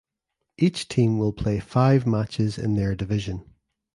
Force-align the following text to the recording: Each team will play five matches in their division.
Each 0.57 0.87
team 0.87 1.19
will 1.19 1.31
play 1.31 1.59
five 1.59 2.07
matches 2.07 2.57
in 2.57 2.73
their 2.73 2.95
division. 2.95 3.45